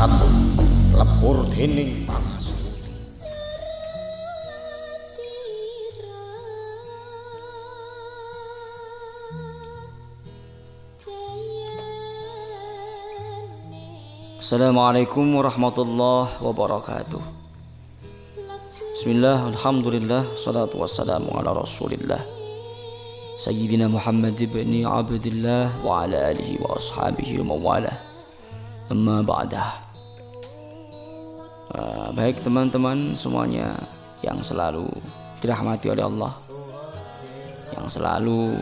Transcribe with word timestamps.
ratun 0.00 0.56
lebur 0.96 1.44
dening 1.52 2.08
pangastuti 2.08 2.88
Assalamualaikum 14.40 15.36
warahmatullahi 15.36 16.32
wabarakatuh 16.48 17.20
Bismillah, 18.96 19.52
Alhamdulillah, 19.52 20.24
salatu 20.32 20.80
wassalamu 20.80 21.28
ala 21.36 21.52
rasulillah 21.52 22.24
Sayyidina 23.36 23.92
Muhammad 23.92 24.32
ibn 24.40 24.80
Abdullah 24.80 25.68
wa 25.84 26.08
ala 26.08 26.32
alihi 26.32 26.56
wa 26.56 26.72
ashabihi 26.80 27.44
wa 27.44 27.52
mawalah 27.52 27.92
Amma 28.90 29.22
ba'dah 29.22 29.89
uh, 31.74 32.08
Baik 32.14 32.40
teman-teman 32.42 33.14
semuanya 33.18 33.74
yang 34.24 34.38
selalu 34.42 34.86
dirahmati 35.42 35.90
oleh 35.90 36.04
Allah 36.06 36.32
Yang 37.78 38.00
selalu 38.00 38.58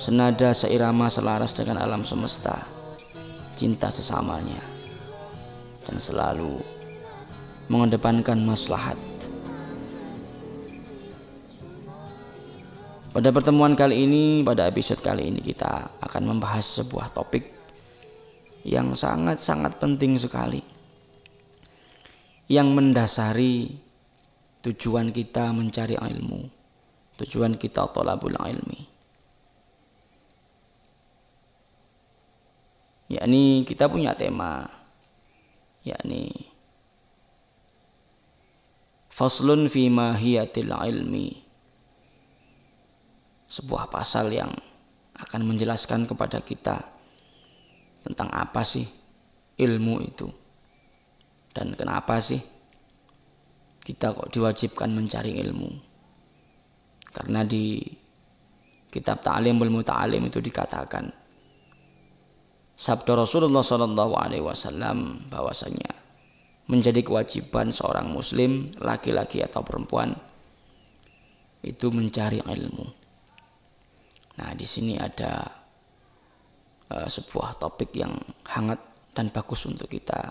senada 0.00 0.56
seirama 0.56 1.12
selaras 1.12 1.52
dengan 1.52 1.76
alam 1.76 2.00
semesta 2.00 2.56
cinta 3.60 3.92
sesamanya 3.92 4.56
dan 5.84 6.00
selalu 6.00 6.56
mengedepankan 7.68 8.40
maslahat. 8.40 8.96
Pada 13.12 13.28
pertemuan 13.28 13.76
kali 13.76 14.08
ini, 14.08 14.40
pada 14.40 14.64
episode 14.64 15.04
kali 15.04 15.28
ini 15.28 15.44
kita 15.44 16.00
akan 16.00 16.22
membahas 16.32 16.80
sebuah 16.80 17.12
topik 17.12 17.44
yang 18.64 18.96
sangat-sangat 18.96 19.76
penting 19.76 20.16
sekali. 20.16 20.79
Yang 22.50 22.68
mendasari 22.74 23.70
tujuan 24.66 25.14
kita 25.14 25.54
mencari 25.54 25.94
ilmu, 25.94 26.50
tujuan 27.22 27.54
kita 27.54 27.86
tolabul 27.94 28.34
ilmi. 28.34 28.90
yakni 33.10 33.66
kita 33.66 33.90
punya 33.90 34.14
tema 34.14 34.62
yakni 35.82 36.30
faslun 39.10 39.66
fi 39.66 39.90
mahiyatil 39.90 40.70
ilmi 40.70 41.34
sebuah 43.50 43.90
pasal 43.90 44.30
yang 44.30 44.54
akan 45.18 45.42
menjelaskan 45.42 46.06
kepada 46.06 46.38
kita 46.38 46.78
tentang 48.06 48.30
apa 48.30 48.62
sih 48.62 48.86
ilmu 49.58 50.06
itu 50.06 50.30
dan 51.50 51.74
kenapa 51.74 52.18
sih 52.22 52.38
kita 53.82 54.14
kok 54.14 54.30
diwajibkan 54.30 54.90
mencari 54.92 55.40
ilmu 55.40 55.70
karena 57.10 57.42
di 57.42 57.82
kitab 58.90 59.22
Ta'lim 59.22 59.58
bil 59.58 59.70
Muta'alim 59.70 60.22
itu 60.26 60.38
dikatakan 60.38 61.10
sabda 62.78 63.12
Rasulullah 63.12 63.62
Shallallahu 63.62 64.14
Alaihi 64.18 64.42
bahwasanya 65.30 65.90
menjadi 66.70 67.02
kewajiban 67.02 67.74
seorang 67.74 68.14
Muslim 68.14 68.70
laki-laki 68.78 69.42
atau 69.42 69.66
perempuan 69.66 70.14
itu 71.66 71.92
mencari 71.92 72.40
ilmu. 72.40 72.86
Nah 74.40 74.50
di 74.56 74.64
sini 74.64 74.96
ada 74.96 75.44
uh, 76.94 77.08
sebuah 77.10 77.60
topik 77.60 77.90
yang 77.98 78.14
hangat 78.48 78.78
dan 79.12 79.28
bagus 79.34 79.66
untuk 79.66 79.90
kita 79.90 80.30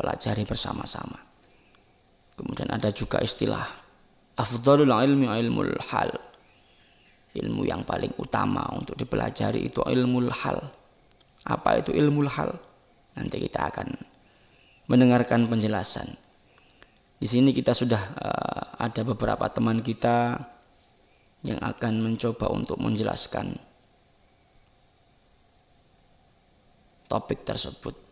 pelajari 0.00 0.48
bersama-sama. 0.48 1.20
Kemudian 2.40 2.72
ada 2.72 2.88
juga 2.88 3.20
istilah 3.20 3.60
afdalul 4.40 4.88
ilmi 4.88 5.28
ilmul 5.28 5.76
hal. 5.92 6.08
Ilmu 7.36 7.62
yang 7.68 7.84
paling 7.84 8.16
utama 8.16 8.64
untuk 8.74 8.96
dipelajari 8.96 9.68
itu 9.68 9.84
ilmul 9.84 10.32
hal 10.32 10.80
apa 11.46 11.80
itu 11.80 11.96
ilmu 11.96 12.28
hal? 12.28 12.52
Nanti 13.16 13.40
kita 13.40 13.72
akan 13.72 13.88
mendengarkan 14.92 15.48
penjelasan. 15.48 16.12
Di 17.20 17.28
sini 17.28 17.52
kita 17.52 17.72
sudah 17.72 18.00
uh, 18.16 18.62
ada 18.80 19.04
beberapa 19.04 19.48
teman 19.48 19.80
kita 19.80 20.40
yang 21.44 21.60
akan 21.60 22.04
mencoba 22.04 22.52
untuk 22.52 22.76
menjelaskan 22.80 23.56
topik 27.08 27.44
tersebut. 27.44 28.09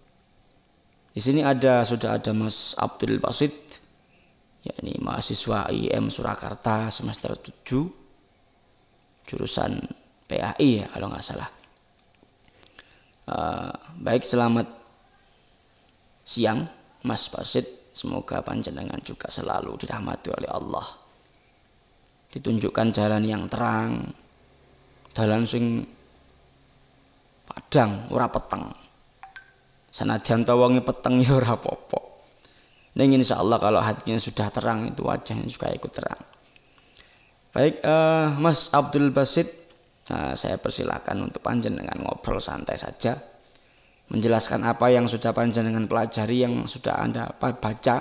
Di 1.13 1.21
sini 1.21 1.41
ada 1.43 1.83
sudah 1.83 2.21
ada 2.21 2.31
Mas 2.37 2.77
Abdul 2.79 3.19
Basit 3.19 3.81
yakni 4.67 4.99
mahasiswa 5.01 5.71
IM 5.71 6.11
Surakarta 6.13 6.91
semester 6.91 7.33
7 7.39 9.25
jurusan 9.29 9.79
PAI 10.29 10.85
ya 10.85 10.87
kalau 10.93 11.09
nggak 11.09 11.25
salah. 11.25 11.51
Uh, 13.29 13.73
baik 14.01 14.25
selamat 14.25 14.69
siang 16.25 16.65
Mas 17.05 17.29
Basit. 17.29 17.77
Semoga 17.89 18.45
panjenengan 18.45 19.01
juga 19.03 19.27
selalu 19.33 19.75
dirahmati 19.81 20.29
oleh 20.31 20.51
Allah. 20.53 20.87
Ditunjukkan 22.31 22.95
jalan 22.95 23.25
yang 23.25 23.49
terang 23.51 24.05
jalan 25.19 25.43
sing 25.43 25.83
padang 27.43 28.07
ora 28.15 28.31
peteng 28.31 28.71
sanadyan 29.89 30.45
tawangi 30.45 30.85
peteng 30.85 31.21
ya 31.23 31.37
ora 31.39 31.57
apa-apa 31.57 32.01
Ning 32.99 33.15
Allah 33.31 33.63
kalau 33.63 33.79
hatinya 33.79 34.19
sudah 34.19 34.51
terang 34.51 34.91
itu 34.91 35.07
wajahnya 35.07 35.47
juga 35.47 35.71
ikut 35.71 35.93
terang. 35.95 36.19
Baik, 37.55 37.79
uh, 37.87 38.35
Mas 38.43 38.75
Abdul 38.75 39.15
Basit 39.15 39.59
Nah, 40.09 40.33
saya 40.33 40.57
persilakan 40.57 41.29
untuk 41.29 41.45
panjenengan 41.45 42.01
ngobrol 42.01 42.41
santai 42.41 42.81
saja, 42.81 43.13
menjelaskan 44.09 44.65
apa 44.65 44.89
yang 44.89 45.05
sudah 45.05 45.37
panjenengan 45.37 45.85
pelajari 45.85 46.49
yang 46.49 46.65
sudah 46.65 46.97
anda 46.97 47.29
baca 47.37 47.97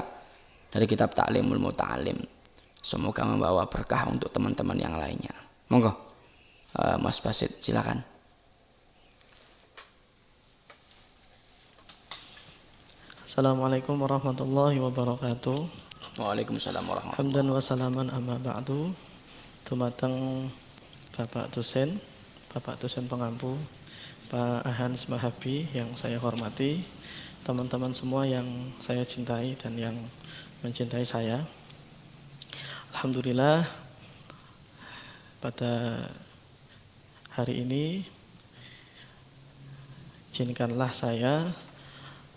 dari 0.72 0.86
kitab 0.88 1.12
Ta'limul 1.12 1.60
Muta'alim. 1.60 2.16
Semoga 2.80 3.28
membawa 3.28 3.68
berkah 3.68 4.08
untuk 4.08 4.32
teman-teman 4.32 4.80
yang 4.80 4.96
lainnya. 4.96 5.36
Monggo, 5.68 5.92
uh, 6.80 6.96
Mas 7.04 7.20
Basit, 7.20 7.60
silakan. 7.60 8.00
Assalamualaikum 13.38 14.02
warahmatullahi 14.02 14.82
wabarakatuh. 14.82 15.70
Waalaikumsalam 16.18 16.82
warahmatullahi 16.82 17.22
wabarakatuh. 17.22 17.22
Hamdan 17.22 17.46
wa 17.54 17.62
salaman 17.62 18.10
amma 18.10 18.34
ba'du. 18.42 18.90
Tumateng 19.62 20.50
Bapak 21.14 21.54
dosen, 21.54 22.02
Bapak 22.50 22.82
dosen 22.82 23.06
pengampu, 23.06 23.54
Pak 24.34 24.66
Ahans 24.66 25.06
Mahabi 25.06 25.70
yang 25.70 25.86
saya 25.94 26.18
hormati, 26.18 26.82
teman-teman 27.46 27.94
semua 27.94 28.26
yang 28.26 28.50
saya 28.82 29.06
cintai 29.06 29.54
dan 29.62 29.78
yang 29.78 29.94
mencintai 30.66 31.06
saya. 31.06 31.46
Alhamdulillah 32.98 33.70
pada 35.46 36.10
hari 37.38 37.62
ini 37.62 38.02
izinkanlah 40.34 40.90
saya 40.90 41.54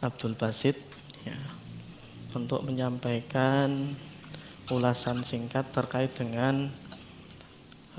Abdul 0.05 0.37
Basit 0.37 0.90
ya, 1.27 1.41
untuk 2.37 2.63
menyampaikan 2.63 3.95
ulasan 4.71 5.27
singkat 5.27 5.67
terkait 5.75 6.15
dengan 6.15 6.71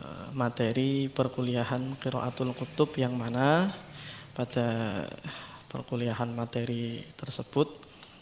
Eh, 0.02 0.28
materi 0.34 1.12
perkuliahan 1.12 2.00
Qiraatul 2.02 2.56
Kutub 2.58 2.96
yang 2.98 3.14
mana 3.14 3.70
pada 4.34 5.04
perkuliahan 5.70 6.32
materi 6.32 7.04
tersebut 7.20 7.68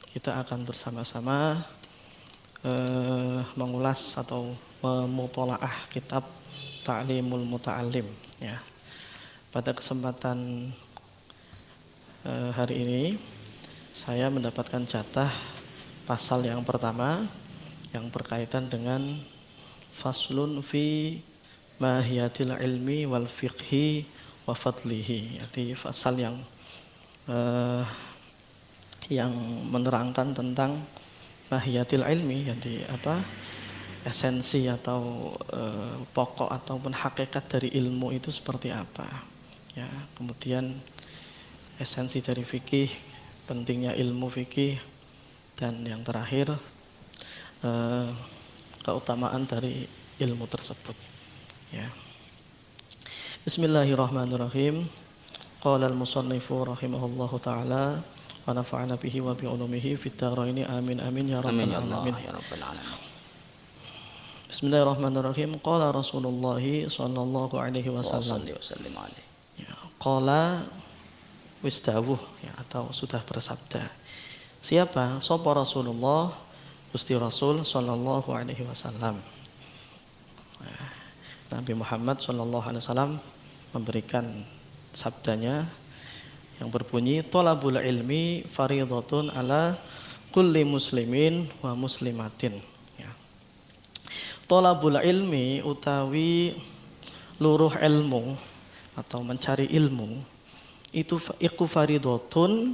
kita 0.09 0.41
akan 0.41 0.65
bersama-sama 0.65 1.61
uh, 2.65 3.45
mengulas 3.53 4.17
atau 4.17 4.57
memutolaah 4.81 5.85
kitab 5.93 6.25
Ta'limul 6.81 7.45
Muta'alim 7.45 8.09
ya. 8.41 8.57
Pada 9.53 9.69
kesempatan 9.69 10.73
uh, 12.25 12.49
hari 12.57 12.75
ini 12.81 13.03
saya 13.99 14.31
mendapatkan 14.31 14.87
jatah 14.87 15.27
pasal 16.07 16.47
yang 16.47 16.63
pertama 16.63 17.27
yang 17.91 18.07
berkaitan 18.07 18.71
dengan 18.71 19.03
faslun 19.99 20.63
fi 20.63 21.19
mahiyatil 21.83 22.55
ilmi 22.55 23.03
wal 23.03 23.27
fiqhi 23.27 24.07
wa 24.47 24.55
fadlihi. 24.55 25.43
Jadi 25.43 25.75
pasal 25.75 26.15
yang 26.15 26.39
uh, 27.27 27.83
yang 29.11 29.35
menerangkan 29.67 30.31
tentang 30.31 30.79
mahiyatil 31.51 32.07
ilmi 32.07 32.47
jadi 32.47 32.87
apa 32.87 33.19
esensi 34.07 34.63
atau 34.71 35.27
uh, 35.51 35.99
pokok 36.15 36.47
ataupun 36.47 36.95
hakikat 36.95 37.51
dari 37.51 37.75
ilmu 37.75 38.15
itu 38.15 38.31
seperti 38.31 38.71
apa. 38.71 39.27
Ya 39.75 39.91
kemudian 40.15 40.71
esensi 41.83 42.23
dari 42.23 42.47
fikih, 42.47 43.08
pentingnya 43.49 43.97
ilmu 43.97 44.29
fikih, 44.29 44.77
dan 45.57 45.81
yang 45.81 46.05
terakhir 46.05 46.53
eh, 47.65 48.07
keutamaan 48.85 49.49
dari 49.49 49.89
ilmu 50.21 50.45
tersebut. 50.45 50.93
Ya. 51.73 51.89
Bismillahirrahmanirrahim. 53.49 54.85
Qala 55.59 55.89
al-musannifu 55.89 56.61
rahimahullahu 56.63 57.35
taala 57.41 57.99
wa 58.45 58.51
nafa'ana 58.53 58.95
bihi 58.95 59.19
wa 59.19 59.33
bi 59.35 59.49
ulumihi 59.49 59.97
fid 59.99 60.15
dharain 60.15 60.55
amin 60.63 61.03
amin 61.03 61.25
ya 61.35 61.43
rabbal 61.43 61.51
Amin 61.57 61.67
ya 61.73 61.81
alamin. 61.83 62.15
ya 62.15 62.31
rabbal 62.31 62.63
alamin. 62.63 62.99
Bismillahirrahmanirrahim. 64.49 65.59
Qala 65.59 65.91
Rasulullah 65.91 66.57
sallallahu 66.63 67.53
alaihi 67.59 67.89
Wa 67.91 68.01
wasallam. 68.01 68.43
Ya, 69.59 69.75
qala 69.99 70.63
wis 71.59 71.83
dawuh 71.83 72.19
ya 72.43 72.51
atau 72.67 72.91
sudah 72.95 73.19
bersabda. 73.27 73.83
Siapa? 74.63 75.19
Sapa 75.23 75.49
Rasulullah 75.55 76.31
Gusti 76.89 77.13
Rasul 77.13 77.63
sallallahu 77.67 78.33
alaihi 78.33 78.65
wasallam. 78.65 79.19
Nabi 81.49 81.73
Muhammad 81.73 82.21
sallallahu 82.21 82.61
alaihi 82.61 82.83
wasallam 82.85 83.11
memberikan 83.73 84.25
sabdanya 84.93 85.65
yang 86.61 86.69
berbunyi 86.69 87.25
talabul 87.25 87.77
ilmi 87.77 88.45
faridatun 88.53 89.33
ala 89.33 89.73
kulli 90.29 90.61
muslimin 90.61 91.49
wa 91.65 91.73
muslimatin. 91.73 92.61
Ya. 93.01 93.09
Talabul 94.45 95.01
ilmi 95.01 95.65
utawi 95.65 96.53
luruh 97.41 97.73
ilmu 97.81 98.37
atau 98.93 99.25
mencari 99.25 99.65
ilmu 99.73 100.38
itu 100.89 101.21
iku 101.37 101.69
faridatun 101.69 102.73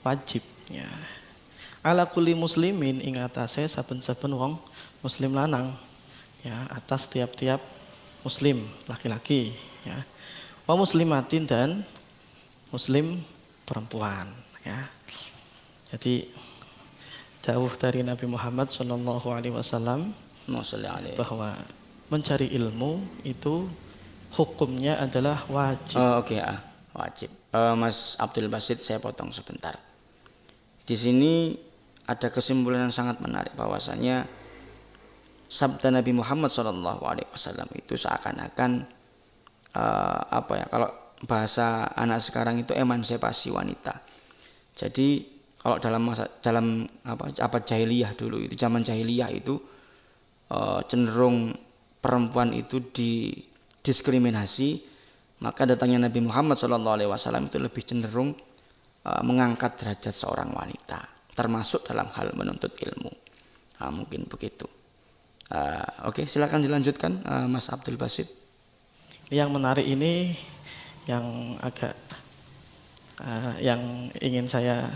wajib 0.00 0.40
ya. 0.72 0.88
Ala 1.84 2.08
kulli 2.08 2.34
muslimin 2.34 3.00
ing 3.04 3.20
atase 3.20 3.64
saben-saben 3.68 4.32
wong 4.34 4.58
muslim 5.04 5.36
lanang 5.36 5.72
ya 6.42 6.66
atas 6.74 7.06
tiap-tiap 7.06 7.60
muslim 8.24 8.64
laki-laki 8.88 9.54
ya. 9.84 10.02
Wa 10.68 10.76
muslimatin 10.76 11.48
dan 11.48 11.84
muslim 12.72 13.20
perempuan 13.64 14.28
ya. 14.64 14.88
Jadi 15.88 16.28
dawuh 17.40 17.72
dari 17.80 18.04
Nabi 18.04 18.28
Muhammad 18.28 18.68
Shallallahu 18.68 19.28
alaihi 19.32 19.56
wasallam 19.56 20.12
bahwa 21.16 21.56
mencari 22.08 22.48
ilmu 22.52 23.00
itu 23.24 23.68
hukumnya 24.36 25.00
adalah 25.00 25.44
wajib. 25.48 25.96
Oh, 25.96 26.20
Oke, 26.20 26.40
ah, 26.40 26.60
wajib. 26.96 27.30
Eh, 27.52 27.74
Mas 27.76 28.16
Abdul 28.20 28.48
Basit, 28.48 28.80
saya 28.80 29.00
potong 29.00 29.32
sebentar. 29.32 29.76
Di 30.88 30.96
sini 30.96 31.52
ada 32.08 32.32
kesimpulan 32.32 32.88
yang 32.88 32.94
sangat 32.94 33.20
menarik 33.20 33.52
bahwasanya 33.52 34.24
sabda 35.48 35.92
Nabi 35.92 36.16
Muhammad 36.16 36.48
SAW 36.48 37.68
itu 37.76 37.94
seakan-akan 37.96 38.70
eh, 39.76 40.20
apa 40.32 40.52
ya? 40.56 40.66
Kalau 40.72 40.88
bahasa 41.26 41.90
anak 41.98 42.22
sekarang 42.22 42.62
itu 42.62 42.72
emansipasi 42.72 43.50
wanita. 43.50 43.92
Jadi 44.78 45.26
kalau 45.58 45.82
dalam 45.82 46.06
masa 46.06 46.30
dalam 46.38 46.86
apa 47.02 47.34
apa 47.34 47.58
jahiliyah 47.66 48.14
dulu 48.14 48.38
itu 48.38 48.54
zaman 48.54 48.86
jahiliyah 48.86 49.28
itu 49.34 49.58
eh, 50.54 50.80
cenderung 50.86 51.52
perempuan 51.98 52.54
itu 52.54 52.78
didiskriminasi 52.94 54.87
maka 55.38 55.62
datangnya 55.68 56.10
Nabi 56.10 56.20
Muhammad 56.24 56.58
SAW 56.58 57.46
itu 57.46 57.58
lebih 57.62 57.82
cenderung 57.86 58.34
eh, 59.04 59.22
mengangkat 59.22 59.78
derajat 59.78 60.14
seorang 60.14 60.50
wanita 60.50 61.18
termasuk 61.38 61.86
dalam 61.86 62.10
hal 62.18 62.34
menuntut 62.34 62.74
ilmu. 62.74 63.14
Nah, 63.78 63.94
mungkin 63.94 64.26
begitu. 64.26 64.66
Eh, 65.48 65.86
oke 66.10 66.26
silakan 66.26 66.66
dilanjutkan 66.66 67.22
eh, 67.22 67.46
Mas 67.46 67.70
Abdul 67.70 67.94
Basit. 67.94 68.26
Yang 69.30 69.48
menarik 69.54 69.86
ini 69.86 70.34
yang 71.06 71.54
agak 71.62 71.94
eh, 73.22 73.54
yang 73.62 74.10
ingin 74.18 74.50
saya 74.50 74.90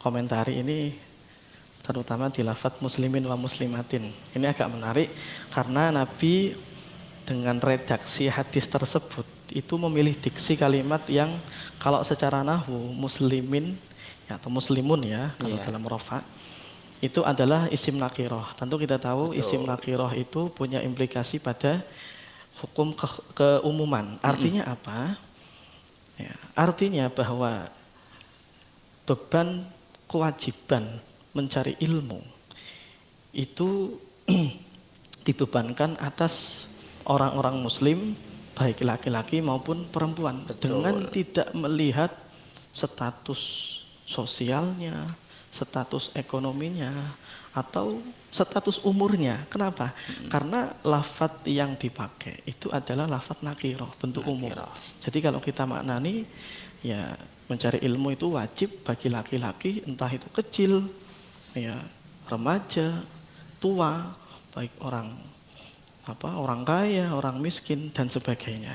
komentari 0.00 0.64
ini 0.64 0.90
terutama 1.84 2.32
di 2.32 2.40
lafadz 2.40 2.80
muslimin 2.80 3.28
wa 3.28 3.36
muslimatin. 3.36 4.10
Ini 4.32 4.50
agak 4.50 4.72
menarik 4.72 5.12
karena 5.52 5.92
Nabi 5.92 6.56
dengan 7.22 7.60
redaksi 7.62 8.26
hadis 8.26 8.66
tersebut 8.66 9.22
itu 9.52 9.74
memilih 9.76 10.16
diksi 10.16 10.56
kalimat 10.56 11.04
yang 11.06 11.28
kalau 11.76 12.00
secara 12.02 12.40
nahu 12.40 12.72
muslimin 12.96 13.76
ya, 14.24 14.40
atau 14.40 14.48
muslimun 14.48 15.04
ya 15.04 15.36
kalau 15.36 15.56
Iya. 15.60 15.64
dalam 15.68 15.84
rofa 15.84 16.24
itu 17.02 17.20
adalah 17.26 17.66
isim 17.68 17.98
nakiroh. 17.98 18.46
Tentu 18.54 18.78
kita 18.78 18.96
tahu 18.96 19.34
Betul. 19.34 19.40
isim 19.42 19.62
nakiroh 19.66 20.08
itu 20.14 20.48
punya 20.54 20.78
implikasi 20.80 21.36
pada 21.36 21.82
hukum 22.62 22.94
ke- 22.94 23.24
keumuman. 23.34 24.16
Artinya 24.22 24.70
apa? 24.70 25.18
Ya, 26.14 26.32
artinya 26.54 27.10
bahwa 27.10 27.66
beban 29.02 29.66
kewajiban 30.06 30.86
mencari 31.34 31.74
ilmu 31.82 32.22
itu 33.34 33.98
dibebankan 35.26 35.98
atas 35.98 36.64
orang-orang 37.02 37.58
muslim 37.58 38.14
baik 38.62 38.86
laki-laki 38.86 39.42
maupun 39.42 39.90
perempuan 39.90 40.46
Betul. 40.46 40.78
dengan 40.78 41.10
tidak 41.10 41.50
melihat 41.50 42.14
status 42.70 43.42
sosialnya, 44.06 44.94
status 45.50 46.14
ekonominya 46.14 46.94
atau 47.50 47.98
status 48.30 48.78
umurnya. 48.86 49.42
Kenapa? 49.50 49.90
Karena 50.30 50.70
lafat 50.86 51.42
yang 51.50 51.74
dipakai 51.74 52.46
itu 52.46 52.70
adalah 52.70 53.10
lafat 53.10 53.42
nakiroh, 53.42 53.90
bentuk 53.98 54.22
umum. 54.30 54.46
Nakiroh. 54.46 54.70
Jadi 55.02 55.18
kalau 55.18 55.42
kita 55.42 55.66
maknani 55.66 56.22
ya 56.86 57.18
mencari 57.50 57.82
ilmu 57.82 58.14
itu 58.14 58.30
wajib 58.30 58.86
bagi 58.86 59.10
laki-laki 59.10 59.82
entah 59.90 60.08
itu 60.08 60.30
kecil, 60.30 60.86
ya 61.58 61.74
remaja, 62.30 63.02
tua, 63.58 64.06
baik 64.54 64.72
orang 64.86 65.10
apa 66.02 66.34
orang 66.34 66.66
kaya, 66.66 67.14
orang 67.14 67.38
miskin 67.38 67.94
dan 67.94 68.10
sebagainya. 68.10 68.74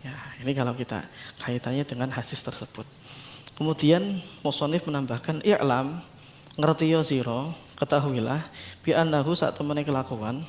Ya, 0.00 0.16
ini 0.42 0.56
kalau 0.56 0.72
kita 0.74 1.04
kaitannya 1.44 1.84
dengan 1.84 2.10
hadis 2.10 2.40
tersebut. 2.40 2.88
Kemudian 3.54 4.24
Musonif 4.40 4.88
menambahkan 4.88 5.44
i'lam 5.44 6.00
ngerti 6.56 6.90
yo 6.90 7.04
sira 7.04 7.52
ketahuilah 7.76 8.40
bi 8.84 8.96
annahu 8.96 9.36
sak 9.36 9.56
temene 9.56 9.84
kelakuan 9.84 10.44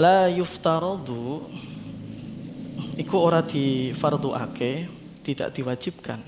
la 0.00 0.28
yuftaradu 0.32 1.44
iku 2.96 3.16
ora 3.20 3.44
difarduake 3.44 4.88
tidak 5.24 5.52
diwajibkan 5.52 6.20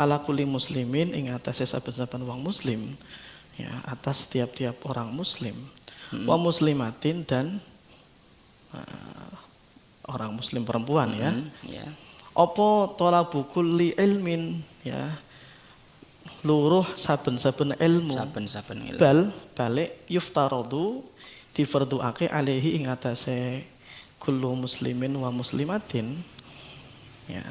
ala 0.00 0.20
kulli 0.24 0.48
muslimin 0.48 1.12
ing 1.12 1.28
atase 1.32 1.68
saben-saben 1.68 2.24
wong 2.24 2.40
muslim 2.40 2.96
ya 3.60 3.68
atas 3.84 4.24
tiap-tiap 4.30 4.76
orang 4.88 5.12
muslim 5.12 5.56
wa 6.24 6.40
muslimatin 6.40 7.26
dan 7.28 7.60
uh, 8.74 9.30
orang 10.08 10.32
muslim 10.36 10.64
perempuan 10.64 11.12
ya. 11.14 11.30
Hmm, 11.30 11.48
ya. 11.68 11.86
Apa 12.32 12.94
talabu 12.94 13.44
kulli 13.50 13.92
ilmin 13.98 14.62
ya? 14.86 15.16
Luruh 16.46 16.86
saben-saben 16.94 17.74
ilmu. 17.76 18.14
Saben-saben 18.14 18.78
ilmu. 18.94 19.00
Bal 19.00 19.34
balik 19.58 20.06
yuftaradu 20.06 21.02
difarduake 21.52 22.30
alaihi 22.30 22.78
ing 22.78 22.86
atase 22.86 23.66
kullu 24.22 24.54
muslimin 24.54 25.12
wa 25.18 25.34
muslimatin. 25.34 26.14
Ya. 27.26 27.42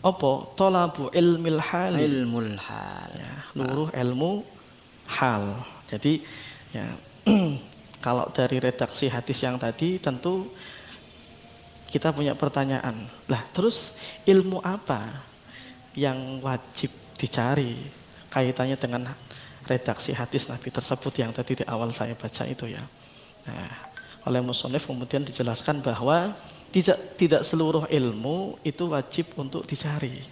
Apa 0.00 0.46
talabu 0.54 1.10
ilmil 1.10 1.58
hal? 1.58 1.98
Ilmul 1.98 2.54
hal. 2.54 3.10
Ya 3.18 3.36
luruh 3.56 3.88
ilmu 3.90 4.44
hal. 5.08 5.56
Jadi 5.88 6.20
ya 6.76 6.86
kalau 8.06 8.30
dari 8.30 8.62
redaksi 8.62 9.10
hadis 9.10 9.42
yang 9.42 9.58
tadi 9.58 9.98
tentu 9.98 10.46
kita 11.90 12.14
punya 12.14 12.38
pertanyaan. 12.38 12.94
Lah 13.26 13.42
terus 13.50 13.98
ilmu 14.22 14.62
apa 14.62 15.02
yang 15.98 16.38
wajib 16.38 16.94
dicari? 17.18 17.74
Kaitannya 18.30 18.78
dengan 18.78 19.10
redaksi 19.66 20.14
hadis 20.14 20.46
Nabi 20.46 20.70
tersebut 20.70 21.18
yang 21.18 21.34
tadi 21.34 21.58
di 21.58 21.64
awal 21.66 21.90
saya 21.90 22.14
baca 22.14 22.46
itu 22.46 22.70
ya. 22.70 22.84
Nah 23.50 23.74
oleh 24.22 24.38
musonif 24.38 24.86
kemudian 24.86 25.26
dijelaskan 25.26 25.82
bahwa 25.82 26.30
tidak 26.70 27.18
tidak 27.18 27.42
seluruh 27.42 27.90
ilmu 27.90 28.54
itu 28.62 28.86
wajib 28.86 29.34
untuk 29.34 29.66
dicari. 29.66 30.22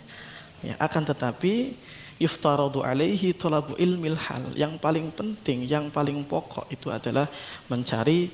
Ya 0.63 0.79
akan 0.79 1.11
tetapi 1.11 1.75
yuftaradu 2.23 2.87
alaihi 2.87 3.35
talabu 3.35 3.75
ilmil 3.77 4.15
hal 4.17 4.43
yang 4.55 4.79
paling 4.79 5.11
penting 5.11 5.67
yang 5.67 5.91
paling 5.91 6.23
pokok 6.23 6.71
itu 6.71 6.89
adalah 6.91 7.27
mencari 7.67 8.31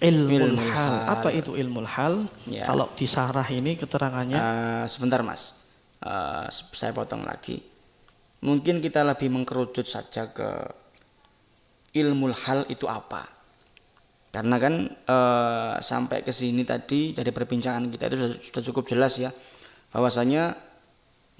ilmul 0.00 0.56
Ilmul 0.56 0.72
hal 0.72 0.92
hal. 1.04 1.12
apa 1.20 1.28
itu 1.28 1.52
ilmul 1.60 1.84
hal 1.84 2.24
Ya. 2.48 2.64
kalau 2.64 2.88
disarah 2.96 3.44
ini 3.52 3.76
keterangannya 3.76 4.40
Eh, 4.40 4.84
sebentar 4.88 5.20
mas 5.20 5.60
uh, 6.00 6.48
saya 6.48 6.96
potong 6.96 7.20
lagi. 7.22 7.60
Mungkin 8.40 8.80
kita 8.80 9.04
lebih 9.04 9.28
mengkerucut 9.28 9.84
saja 9.84 10.32
ke 10.32 10.48
ilmu 11.92 12.32
hal 12.32 12.64
itu 12.72 12.88
apa. 12.88 13.20
Karena 14.30 14.56
kan 14.56 14.74
uh, 15.10 15.74
sampai 15.82 16.22
ke 16.22 16.32
sini 16.32 16.62
tadi 16.64 17.12
dari 17.12 17.34
perbincangan 17.34 17.90
kita 17.90 18.08
itu 18.08 18.16
sudah, 18.16 18.36
sudah 18.40 18.62
cukup 18.72 18.84
jelas 18.88 19.18
ya 19.18 19.28
bahwasanya 19.90 20.54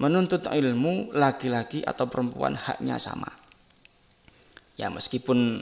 menuntut 0.01 0.49
ilmu 0.49 1.13
laki-laki 1.13 1.85
atau 1.85 2.09
perempuan 2.09 2.57
haknya 2.57 2.97
sama. 2.97 3.29
Ya 4.73 4.89
meskipun 4.89 5.61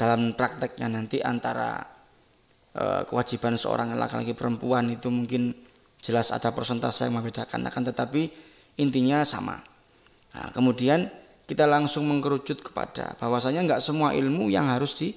dalam 0.00 0.32
prakteknya 0.32 0.88
nanti 0.88 1.20
antara 1.20 1.84
uh, 2.72 3.04
kewajiban 3.04 3.60
seorang 3.60 3.92
laki-laki 3.92 4.32
perempuan 4.32 4.88
itu 4.88 5.12
mungkin 5.12 5.52
jelas 6.00 6.32
ada 6.32 6.56
persentase 6.56 7.04
yang 7.04 7.20
membedakan 7.20 7.68
akan 7.68 7.82
tetapi 7.92 8.32
intinya 8.80 9.20
sama. 9.28 9.60
Nah, 10.32 10.48
kemudian 10.56 11.08
kita 11.44 11.68
langsung 11.68 12.08
mengkerucut 12.08 12.64
kepada 12.64 13.12
bahwasanya 13.20 13.60
nggak 13.68 13.84
semua 13.84 14.16
ilmu 14.16 14.48
yang 14.48 14.72
harus 14.72 14.96
di 14.96 15.12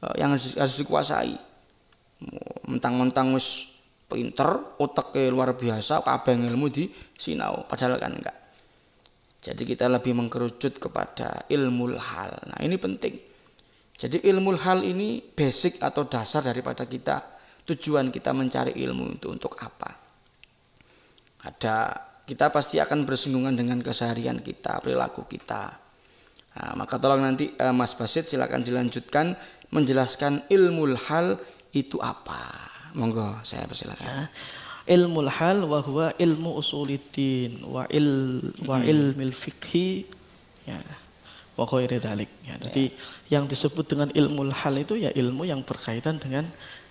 uh, 0.00 0.16
yang 0.16 0.32
harus, 0.32 0.56
harus 0.56 0.76
dikuasai. 0.80 1.36
Mentang-mentang 2.68 3.32
wis 3.36 3.69
pinter, 4.10 4.76
otaknya 4.82 5.30
luar 5.30 5.54
biasa, 5.54 6.02
kabeh 6.02 6.34
ilmu 6.50 6.66
di 6.66 6.90
sinau, 7.14 7.62
padahal 7.70 7.96
kan 8.02 8.18
enggak. 8.18 8.36
Jadi 9.40 9.62
kita 9.64 9.88
lebih 9.88 10.12
mengkerucut 10.12 10.76
kepada 10.76 11.48
ilmu 11.48 11.96
hal. 11.96 12.30
Nah, 12.50 12.60
ini 12.60 12.76
penting. 12.76 13.16
Jadi 13.96 14.20
ilmu 14.28 14.52
hal 14.52 14.84
ini 14.84 15.20
basic 15.22 15.80
atau 15.80 16.04
dasar 16.04 16.44
daripada 16.44 16.84
kita 16.84 17.40
tujuan 17.64 18.12
kita 18.12 18.36
mencari 18.36 18.76
ilmu 18.76 19.16
itu 19.16 19.32
untuk 19.32 19.56
apa? 19.60 19.92
Ada 21.46 21.76
kita 22.28 22.52
pasti 22.52 22.76
akan 22.76 23.08
bersinggungan 23.08 23.56
dengan 23.56 23.80
keseharian 23.80 24.44
kita, 24.44 24.84
perilaku 24.84 25.24
kita. 25.24 25.72
Nah, 26.50 26.72
maka 26.76 27.00
tolong 27.00 27.24
nanti 27.24 27.56
eh, 27.56 27.72
Mas 27.72 27.96
Basit 27.96 28.28
silakan 28.28 28.60
dilanjutkan 28.60 29.32
menjelaskan 29.70 30.46
ilmu 30.50 30.94
hal 31.10 31.38
itu 31.72 31.96
apa. 32.02 32.69
Monggo 32.94 33.38
saya 33.46 33.66
persilakan. 33.66 34.06
Ya. 34.06 34.24
Ilmu 34.90 35.22
hal 35.30 35.62
wa 35.68 35.78
huwa 35.84 36.10
ilmu 36.18 36.58
usuliddin 36.58 37.62
wa 37.62 37.86
il 37.92 38.42
wa 38.66 38.80
hmm. 38.80 38.90
ilmil 38.90 39.34
fikhi 39.36 40.08
ya 40.66 40.80
wa 41.54 41.64
ghairi 41.68 42.02
dzalik 42.02 42.30
ya. 42.42 42.54
Jadi 42.58 42.84
ya. 42.90 43.38
yang 43.38 43.44
disebut 43.46 43.86
dengan 43.86 44.08
ilmu 44.10 44.50
hal 44.50 44.74
itu 44.80 44.98
ya 44.98 45.14
ilmu 45.14 45.46
yang 45.46 45.62
berkaitan 45.62 46.18
dengan 46.18 46.48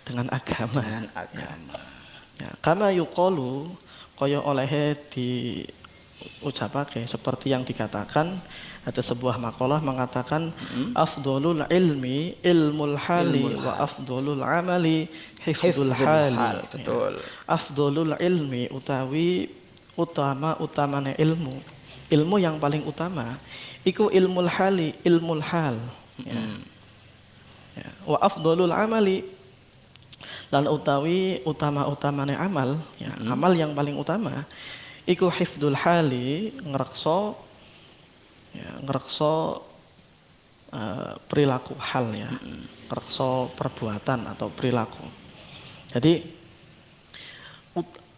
dengan 0.08 0.32
agama. 0.32 0.80
Dengan 0.80 1.06
agama. 1.18 1.76
Ya. 2.40 2.48
ya. 2.48 2.50
Kama 2.64 2.94
yuqalu 2.96 3.68
kaya 4.16 4.40
oleh 4.44 4.96
di 5.12 5.64
ucapake 6.44 7.08
seperti 7.08 7.52
yang 7.52 7.64
dikatakan 7.64 8.36
ada 8.84 9.02
sebuah 9.04 9.40
makalah 9.40 9.84
mengatakan 9.84 10.52
hmm. 10.52 10.96
afdolul 10.96 11.64
ilmi 11.68 12.40
ilmul 12.44 12.96
hali 12.96 13.44
ilmul 13.44 13.60
wa 13.64 13.74
afdolul 13.84 14.44
amali 14.44 15.12
hifdul 15.46 15.94
hali 15.96 16.36
hal, 16.36 16.60
betul 16.68 17.14
ya. 17.16 17.24
afdolul 17.48 18.14
ilmi 18.20 18.68
utawi 18.72 19.48
utama 19.96 20.60
utamanya 20.60 21.16
ilmu 21.16 21.56
ilmu 22.12 22.36
yang 22.42 22.60
paling 22.60 22.84
utama 22.84 23.40
iku 23.88 24.12
ilmul 24.12 24.50
hali 24.50 24.96
ilmul 25.06 25.44
hal 25.44 25.80
ya. 26.24 26.36
Hmm. 26.36 26.60
ya. 27.80 27.90
wa 28.04 28.18
afdolul 28.20 28.74
amali 28.74 29.24
lan 30.50 30.66
utawi 30.66 31.40
utama 31.46 31.86
utamanya 31.88 32.42
amal 32.42 32.76
ya, 32.98 33.14
hmm. 33.14 33.32
amal 33.32 33.54
yang 33.56 33.72
paling 33.72 33.96
utama 33.96 34.44
iku 35.08 35.30
hifdul 35.32 35.78
hali 35.78 36.52
ngerekso 36.66 37.38
ya, 38.52 38.70
ngerekso 38.84 39.64
uh, 40.74 41.14
perilaku 41.30 41.78
hal 41.78 42.10
ya 42.12 42.30
ngerekso 42.90 43.54
perbuatan 43.54 44.26
atau 44.34 44.50
perilaku 44.50 45.19
jadi 45.90 46.22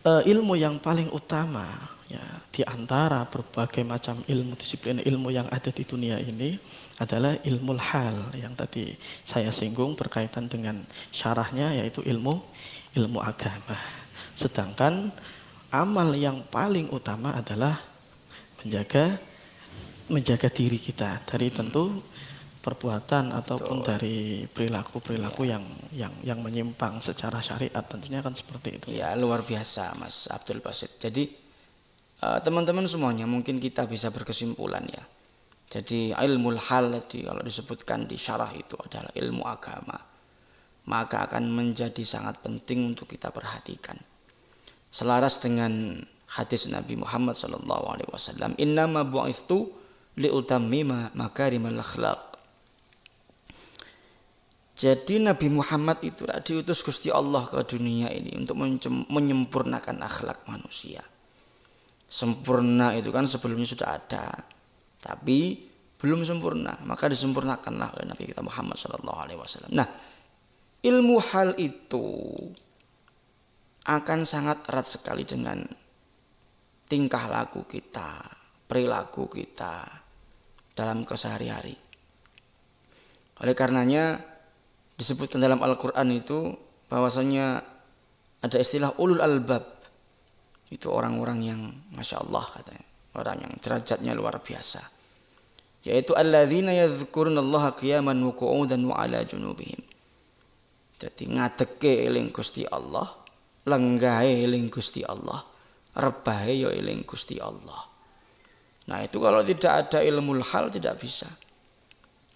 uh, 0.06 0.24
ilmu 0.25 0.58
yang 0.58 0.78
paling 0.82 1.08
utama 1.13 1.68
ya 2.12 2.24
di 2.51 2.62
antara 2.68 3.24
berbagai 3.24 3.88
macam 3.88 4.20
ilmu 4.28 4.60
disiplin 4.60 5.00
ilmu 5.00 5.32
yang 5.32 5.48
ada 5.48 5.72
di 5.72 5.88
dunia 5.88 6.20
ini 6.20 6.60
adalah 7.00 7.34
ilmu 7.42 7.74
hal 7.80 8.36
yang 8.36 8.54
tadi 8.54 8.94
saya 9.24 9.50
singgung 9.50 9.96
berkaitan 9.96 10.51
dengan 10.51 10.78
syarahnya 11.16 11.80
yaitu 11.82 12.04
ilmu 12.04 12.38
ilmu 12.94 13.24
agama. 13.24 13.80
Sedangkan 14.36 15.10
amal 15.72 16.12
yang 16.13 16.44
paling 16.51 16.92
utama 16.92 17.32
adalah 17.34 17.80
menjaga 18.62 19.16
menjaga 20.12 20.51
diri 20.51 20.75
kita. 20.75 21.24
Dari 21.24 21.48
tentu 21.48 22.04
perbuatan 22.62 23.34
ataupun 23.34 23.82
Betul. 23.82 23.89
dari 23.89 24.18
perilaku-perilaku 24.46 25.41
ya. 25.50 25.58
yang 25.58 25.65
yang 25.91 26.13
yang 26.22 26.39
menyimpang 26.46 27.01
secara 27.01 27.41
syariat 27.41 27.82
tentunya 27.82 28.22
kan 28.22 28.38
seperti 28.38 28.77
itu. 28.77 28.86
Ya 28.94 29.18
luar 29.18 29.41
biasa 29.41 29.98
Mas 29.98 30.30
Abdul 30.30 30.62
Basit. 30.62 31.01
Jadi 31.01 31.25
uh, 32.22 32.39
teman-teman 32.39 32.86
semuanya 32.86 33.25
mungkin 33.25 33.58
kita 33.58 33.89
bisa 33.89 34.13
berkesimpulan 34.13 34.86
ya. 34.86 35.03
Jadi 35.72 36.13
ilmu 36.13 36.53
hal 36.56 36.94
tadi 37.01 37.25
kalau 37.25 37.41
disebutkan 37.41 38.06
di 38.06 38.15
syarah 38.15 38.53
itu 38.53 38.77
adalah 38.77 39.10
ilmu 39.18 39.41
agama. 39.41 39.98
Maka 40.86 41.30
akan 41.30 41.50
menjadi 41.50 42.01
sangat 42.01 42.41
penting 42.41 42.94
untuk 42.94 43.06
kita 43.10 43.30
perhatikan. 43.30 43.96
Selaras 44.91 45.39
dengan 45.39 46.01
hadis 46.36 46.68
Nabi 46.68 47.00
Muhammad 47.00 47.38
wasallam, 47.38 48.58
"Innama 48.58 49.06
bu'ithu 49.08 49.82
liutammima 50.20 51.12
makarimal 51.15 51.80
akhlaq. 51.80 52.30
Jadi 54.81 55.21
Nabi 55.21 55.45
Muhammad 55.53 56.01
itu 56.01 56.25
diutus 56.25 56.81
Gusti 56.81 57.13
Allah 57.13 57.45
ke 57.45 57.61
dunia 57.69 58.09
ini 58.09 58.33
untuk 58.33 58.57
menyempurnakan 59.13 60.01
akhlak 60.01 60.50
manusia. 60.50 61.05
Sempurna 62.09 62.97
itu 62.97 63.13
kan 63.13 63.29
sebelumnya 63.29 63.69
sudah 63.69 64.01
ada, 64.01 64.25
tapi 64.97 65.69
belum 66.01 66.25
sempurna, 66.25 66.73
maka 66.89 67.05
disempurnakanlah 67.05 67.93
oleh 67.93 68.09
Nabi 68.09 68.25
kita 68.25 68.41
Muhammad 68.41 68.73
Shallallahu 68.73 69.19
Alaihi 69.21 69.38
Wasallam. 69.38 69.69
Nah, 69.77 69.85
ilmu 70.81 71.21
hal 71.29 71.53
itu 71.61 72.33
akan 73.85 74.25
sangat 74.25 74.65
erat 74.65 74.89
sekali 74.89 75.29
dengan 75.29 75.61
tingkah 76.89 77.29
laku 77.29 77.69
kita, 77.69 78.17
perilaku 78.65 79.29
kita 79.29 79.85
dalam 80.73 81.05
kesehari-hari. 81.05 81.77
Oleh 83.45 83.53
karenanya 83.53 84.30
disebutkan 85.01 85.41
dalam 85.41 85.58
Al-Quran 85.65 86.13
itu 86.13 86.53
bahwasanya 86.86 87.65
ada 88.46 88.58
istilah 88.62 88.93
ulul 89.01 89.17
albab. 89.17 89.65
Itu 90.70 90.93
orang-orang 90.93 91.39
yang 91.41 91.62
Masya 91.98 92.22
Allah 92.22 92.46
katanya. 92.46 92.86
Orang 93.17 93.41
yang 93.41 93.53
derajatnya 93.58 94.13
luar 94.13 94.38
biasa. 94.39 94.79
Yaitu 95.81 96.13
alladzina 96.13 96.70
yadhkurunallaha 96.77 97.74
qiyaman 97.81 98.22
wa 98.22 98.31
qu'udan 98.38 98.86
wa 98.86 99.01
ala 99.01 99.25
junubihim. 99.25 99.81
Jadi 101.01 101.34
ngadeke 101.34 102.05
eling 102.05 102.29
Gusti 102.29 102.62
Allah, 102.70 103.10
lenggahe 103.65 104.46
eling 104.46 104.70
Gusti 104.70 105.01
Allah, 105.01 105.41
rebahe 105.98 106.62
ya 106.62 106.70
eling 106.70 107.01
Gusti 107.03 107.41
Allah. 107.41 107.89
Nah 108.86 109.01
itu 109.01 109.17
kalau 109.17 109.41
tidak 109.41 109.89
ada 109.89 110.00
ilmu 110.05 110.38
hal 110.46 110.70
tidak 110.70 111.01
bisa. 111.01 111.25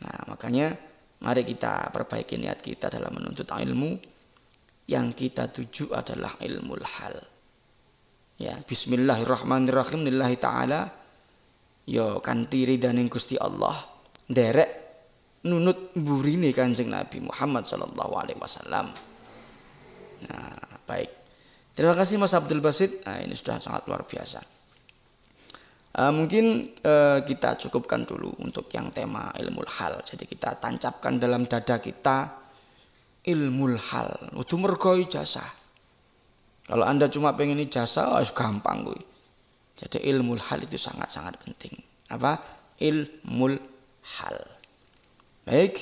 Nah 0.02 0.34
makanya 0.34 0.74
mari 1.26 1.42
kita 1.42 1.90
perbaiki 1.90 2.38
niat 2.38 2.62
kita 2.62 2.94
dalam 2.94 3.18
menuntut 3.18 3.50
ilmu. 3.50 4.14
Yang 4.86 5.08
kita 5.18 5.50
tuju 5.50 5.98
adalah 5.98 6.38
ilmu 6.38 6.78
hal. 6.78 7.18
Ya, 8.38 8.54
Bismillahirrahmanirrahim. 8.62 10.06
Lillahi 10.06 10.38
ta'ala. 10.38 10.86
Yo 11.90 12.22
kanthi 12.22 12.70
ridaning 12.70 13.10
Gusti 13.10 13.34
Allah. 13.42 13.74
Derek 14.30 14.86
nunut 15.46 15.94
burine 15.98 16.50
Kanjeng 16.54 16.90
Nabi 16.94 17.22
Muhammad 17.22 17.66
sallallahu 17.66 18.14
alaihi 18.18 18.38
wasallam. 18.38 18.94
Nah, 20.30 20.58
baik. 20.86 21.10
Terima 21.78 21.94
kasih 21.94 22.18
Mas 22.18 22.34
Abdul 22.34 22.62
Basit. 22.62 23.06
Nah, 23.06 23.22
ini 23.22 23.38
sudah 23.38 23.62
sangat 23.62 23.86
luar 23.86 24.06
biasa. 24.06 24.42
Uh, 25.96 26.12
mungkin 26.12 26.76
uh, 26.84 27.24
kita 27.24 27.56
cukupkan 27.56 28.04
dulu 28.04 28.28
untuk 28.44 28.68
yang 28.76 28.92
tema 28.92 29.32
ilmu 29.32 29.64
hal. 29.80 30.04
Jadi 30.04 30.28
kita 30.28 30.60
tancapkan 30.60 31.16
dalam 31.16 31.48
dada 31.48 31.80
kita 31.80 32.36
ilmu 33.24 33.80
hal. 33.80 34.36
Itu 34.36 34.60
mergoi 34.60 35.08
jasa. 35.08 35.48
Kalau 36.68 36.84
anda 36.84 37.08
cuma 37.08 37.32
pengen 37.32 37.64
jasa, 37.72 38.12
oh, 38.12 38.20
gampang 38.36 38.84
gue. 38.84 39.02
Jadi 39.80 40.04
ilmu 40.12 40.36
hal 40.36 40.68
itu 40.68 40.76
sangat-sangat 40.76 41.40
penting. 41.40 41.72
Apa? 42.12 42.44
Ilmu 42.76 43.56
hal. 44.20 44.36
Baik. 45.48 45.80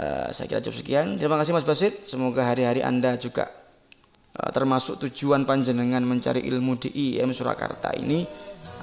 Uh, 0.00 0.32
saya 0.32 0.48
kira 0.48 0.64
cukup 0.64 0.80
sekian. 0.80 1.20
Terima 1.20 1.36
kasih 1.36 1.52
Mas 1.52 1.68
Basit. 1.68 2.08
Semoga 2.08 2.48
hari-hari 2.48 2.80
anda 2.80 3.20
juga 3.20 3.59
termasuk 4.48 5.04
tujuan 5.04 5.44
panjenengan 5.44 6.00
mencari 6.00 6.40
ilmu 6.48 6.80
di 6.80 7.18
IM 7.20 7.36
Surakarta 7.36 7.92
ini 7.92 8.24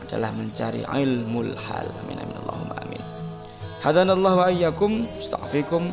adalah 0.06 0.30
mencari 0.38 0.86
ilmu 0.86 1.42
hal. 1.58 1.86
Amin 2.06 2.18
amin 2.22 2.38
Allahumma 2.46 2.76
amin. 2.86 3.02
Hadanallahu 3.82 4.38
wa 4.38 4.48
iyyakum. 4.54 5.10
Astaghfirukum. 5.18 5.90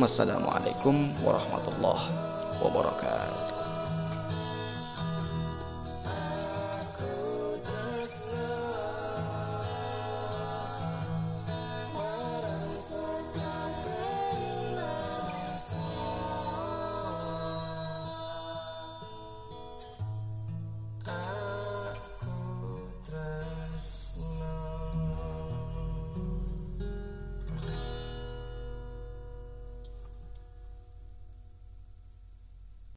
Assalamualaikum 0.00 0.96
warahmatullahi 1.22 2.08
wabarakatuh. 2.64 3.43